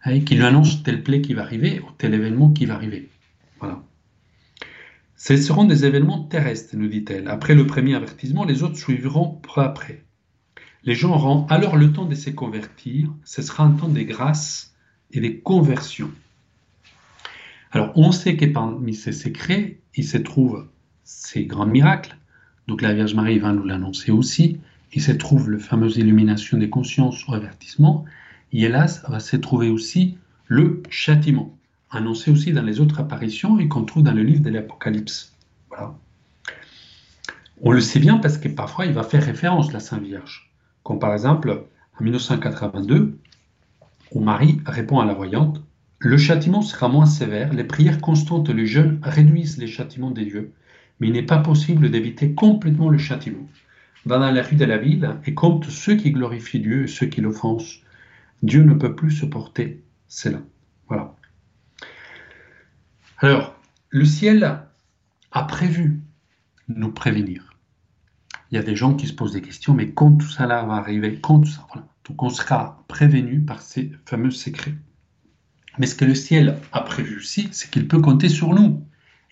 [0.04, 3.10] hein, qui lui annonce tel plaie qui va arriver ou tel événement qui va arriver.
[3.60, 3.84] Voilà.
[5.16, 7.28] Ce seront des événements terrestres, nous dit-elle.
[7.28, 10.04] Après le premier avertissement, les autres suivront peu après.
[10.84, 13.14] Les gens auront alors le temps de se convertir.
[13.26, 14.74] Ce sera un temps de grâce
[15.12, 16.10] et de conversion.
[17.72, 20.68] Alors, on sait que parmi ces secrets, il se trouvent
[21.04, 22.16] ces grands miracles,
[22.68, 24.60] donc la Vierge Marie va nous l'annoncer aussi.
[24.94, 28.06] Il se trouve la fameuse illumination des consciences ou avertissement.
[28.52, 31.56] Hélas, va se trouver aussi le châtiment.
[31.92, 35.36] annoncé aussi dans les autres apparitions et qu'on trouve dans le livre de l'Apocalypse.
[35.70, 35.96] Voilà.
[37.62, 40.52] On le sait bien parce que parfois il va faire référence à la Sainte Vierge.
[40.84, 41.66] Comme par exemple
[42.00, 43.18] en 1982,
[44.12, 45.62] où Marie répond à la voyante
[46.00, 50.26] Le châtiment sera moins sévère, les prières constantes et le jeûne réduisent les châtiments des
[50.26, 50.54] dieux,
[51.00, 53.48] mais il n'est pas possible d'éviter complètement le châtiment.
[54.06, 57.08] Va dans la rue de la ville et compte ceux qui glorifient Dieu et ceux
[57.08, 57.82] qui l'offensent.
[58.44, 60.40] Dieu ne peut plus supporter cela.
[60.88, 61.16] Voilà.
[63.20, 63.56] Alors,
[63.90, 64.62] le ciel
[65.32, 66.02] a prévu
[66.68, 67.54] nous prévenir.
[68.52, 70.74] Il y a des gens qui se posent des questions, mais quand tout ça va
[70.74, 71.88] arriver, quand tout ça, voilà.
[72.08, 74.74] Donc on sera prévenu par ces fameux secrets.
[75.78, 78.84] Mais ce que le ciel a prévu aussi, c'est qu'il peut compter sur nous,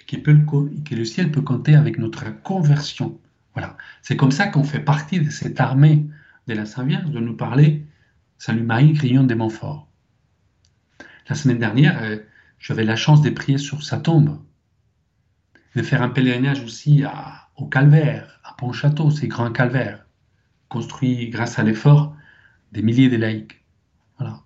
[0.10, 0.38] et peut,
[0.86, 3.20] que le ciel peut compter avec notre conversion.
[3.54, 3.76] Voilà.
[4.02, 6.06] C'est comme ça qu'on fait partie de cette armée
[6.48, 7.86] de la Sainte Vierge de nous parler
[8.40, 9.88] Salut Marie, crions des Montfort.
[11.28, 12.18] La semaine dernière, euh,
[12.60, 14.40] j'avais la chance de prier sur sa tombe,
[15.76, 17.04] de faire un pèlerinage aussi
[17.56, 20.06] au Calvaire, à Pontchâteau, ces grands calvaires,
[20.70, 22.16] construits grâce à l'effort
[22.74, 23.64] des milliers de laïcs.
[24.20, 24.44] Voilà.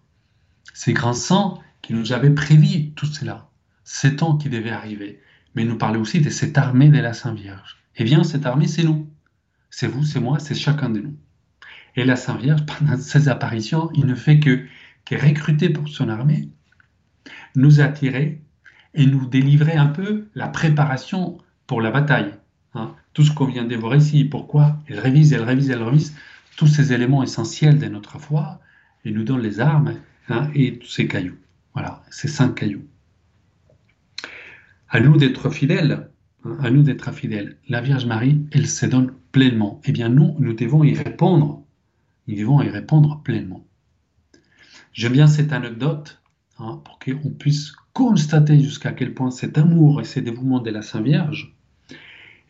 [0.74, 3.50] Ces grands saints qui nous avaient prévu tout cela,
[3.84, 5.22] ces temps qui devaient arriver,
[5.54, 7.84] mais nous parlait aussi de cette armée de la Sainte Vierge.
[7.98, 9.10] Eh bien, cette armée, c'est nous.
[9.70, 11.18] C'est vous, c'est moi, c'est chacun de nous.
[11.96, 14.66] Et la Sainte Vierge, pendant ses apparitions, il ne fait que,
[15.06, 16.50] que recruter pour son armée,
[17.56, 18.42] nous attirer
[18.94, 22.34] et nous délivrer un peu la préparation pour la bataille.
[22.76, 22.96] Hein.
[23.14, 26.16] Tout ce qu'on vient de voir ici, pourquoi Elle révise, elle révise, elle révise
[26.58, 28.60] tous ces éléments essentiels de notre foi
[29.06, 29.96] et nous donne les armes
[30.30, 31.38] hein, et tous ces cailloux.
[31.74, 32.86] Voilà, ces cinq cailloux.
[34.90, 36.10] À nous d'être fidèles,
[36.46, 37.58] hein, à nous d'être fidèles.
[37.70, 39.82] La Vierge Marie, elle se donne pleinement.
[39.86, 41.64] Eh bien, nous, nous devons y répondre.
[42.28, 43.66] Nous devons y répondre pleinement.
[44.94, 46.22] J'aime bien cette anecdote
[46.60, 50.82] hein, pour qu'on puisse constater jusqu'à quel point cet amour et ce dévouement de la
[50.82, 51.56] Sainte Vierge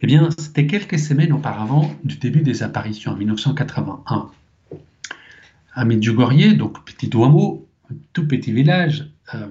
[0.02, 4.32] eh bien, c'était quelques semaines auparavant du début des apparitions, en 1981.
[5.74, 7.68] À Medjugorje, donc petit hameau,
[8.12, 9.48] tout petit village, euh,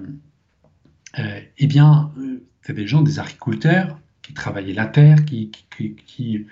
[1.19, 5.95] euh, eh bien, euh, c'était des gens, des agriculteurs qui travaillaient la terre, qui, qui,
[5.95, 6.45] qui,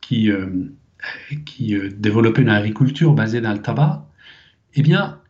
[0.00, 0.30] qui,
[1.46, 4.06] qui développaient une agriculture basée dans le tabac.
[4.74, 5.20] Eh bien,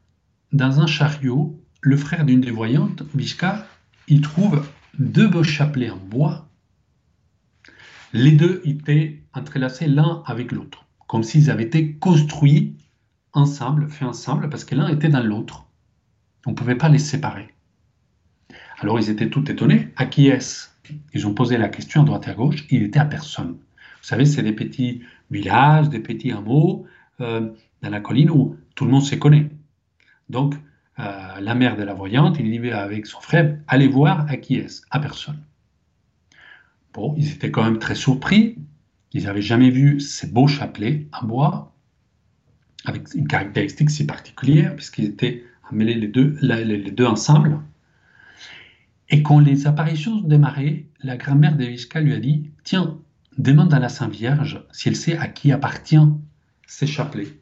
[0.52, 3.66] dans un chariot, le frère d'une des voyantes, Vishka,
[4.08, 4.66] il trouve
[4.98, 6.50] deux beaux chapelets en bois
[8.12, 12.76] les deux étaient entrelacés l'un avec l'autre, comme s'ils avaient été construits
[13.32, 15.66] ensemble, faits ensemble, parce que l'un était dans l'autre.
[16.46, 17.54] On ne pouvait pas les séparer.
[18.80, 19.90] Alors ils étaient tout étonnés.
[19.96, 20.68] À qui est-ce?
[21.14, 22.66] Ils ont posé la question à droite et à gauche.
[22.70, 23.52] Il était à personne.
[23.52, 26.86] Vous savez, c'est des petits villages, des petits hameaux
[27.20, 27.50] euh,
[27.82, 29.50] dans la colline où tout le monde se connaît.
[30.28, 30.54] Donc,
[30.98, 34.56] euh, la mère de la voyante, il dit avec son frère, allez voir à qui
[34.56, 35.42] est-ce À personne.
[36.92, 38.58] Bon, ils étaient quand même très surpris.
[39.12, 41.74] Ils n'avaient jamais vu ces beaux chapelets en bois,
[42.84, 47.60] avec une caractéristique si particulière, puisqu'ils étaient mêlés les deux, les deux ensemble.
[49.08, 52.99] Et quand les apparitions démarraient, la grand-mère de Vishka lui a dit Tiens,
[53.42, 55.96] demande à la Sainte Vierge si elle sait à qui appartient
[56.66, 57.38] ces chapelets.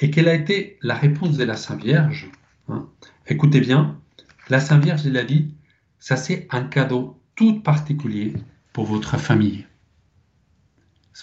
[0.00, 2.30] Et quelle a été la réponse de la Sainte Vierge
[2.68, 2.88] hein?
[3.26, 4.00] Écoutez bien,
[4.48, 5.54] la Sainte Vierge, elle a dit
[5.98, 8.34] Ça, c'est un cadeau tout particulier
[8.72, 9.66] pour votre famille.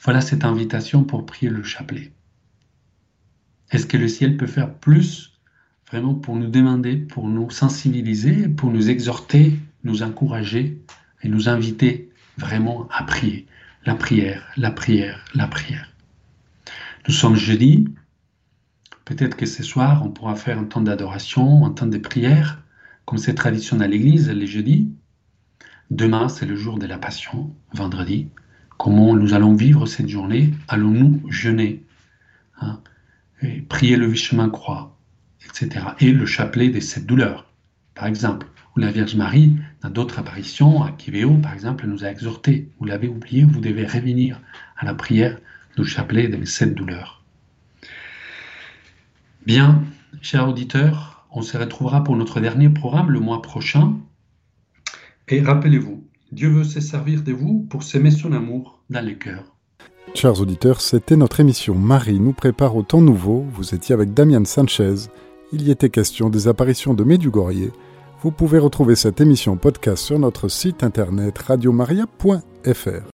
[0.03, 2.11] Voilà cette invitation pour prier le chapelet.
[3.69, 5.37] Est-ce que le ciel peut faire plus
[5.87, 10.81] vraiment pour nous demander, pour nous sensibiliser, pour nous exhorter, nous encourager
[11.21, 13.47] et nous inviter vraiment à prier?
[13.83, 15.91] La prière, la prière, la prière.
[17.07, 17.85] Nous sommes jeudi.
[19.05, 22.61] Peut-être que ce soir, on pourra faire un temps d'adoration, un temps de prière,
[23.05, 24.91] comme c'est traditionnel à l'église les jeudis.
[25.89, 28.29] Demain, c'est le jour de la Passion, vendredi.
[28.77, 30.53] Comment nous allons vivre cette journée?
[30.67, 31.83] Allons-nous jeûner?
[32.61, 32.81] Hein,
[33.67, 34.95] Prier le chemin croix,
[35.43, 35.87] etc.
[35.99, 37.51] Et le chapelet des sept douleurs,
[37.95, 38.45] par exemple.
[38.75, 42.69] Ou la Vierge Marie, dans d'autres apparitions, à Kivéo, par exemple, nous a exhorté.
[42.79, 44.39] Vous l'avez oublié, vous devez revenir
[44.77, 45.37] à la prière
[45.77, 47.23] du chapelet des sept douleurs.
[49.45, 49.83] Bien,
[50.21, 53.95] chers auditeurs, on se retrouvera pour notre dernier programme le mois prochain
[55.31, 56.03] et rappelez-vous,
[56.33, 59.45] Dieu veut se servir de vous pour s'aimer son amour dans les cœurs.
[60.13, 63.45] Chers auditeurs, c'était notre émission Marie nous prépare au temps nouveau.
[63.53, 65.07] Vous étiez avec Damian Sanchez.
[65.53, 67.71] Il y était question des apparitions de Medjugorje.
[68.23, 73.01] Vous pouvez retrouver cette émission podcast sur notre site internet radiomaria.fr.